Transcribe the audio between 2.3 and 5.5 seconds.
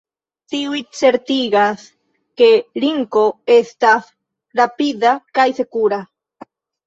ke Linko estas rapida kaj